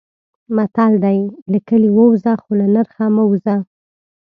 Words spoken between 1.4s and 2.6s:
له کلي ووځه خو